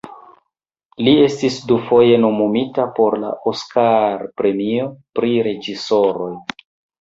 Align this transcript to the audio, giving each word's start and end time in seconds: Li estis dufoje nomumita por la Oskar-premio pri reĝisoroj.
Li 1.07 1.11
estis 1.25 1.57
dufoje 1.71 2.15
nomumita 2.23 2.85
por 3.01 3.17
la 3.25 3.29
Oskar-premio 3.51 4.89
pri 5.21 5.31
reĝisoroj. 5.51 6.33